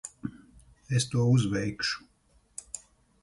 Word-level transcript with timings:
Es 0.99 1.05
to 1.11 1.25
uzveikšu. 1.33 2.01